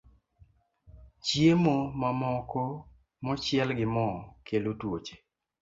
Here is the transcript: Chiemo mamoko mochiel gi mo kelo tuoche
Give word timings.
Chiemo 1.25 1.75
mamoko 2.01 2.61
mochiel 3.23 3.69
gi 3.77 3.87
mo 3.93 4.07
kelo 4.45 4.71
tuoche 4.79 5.15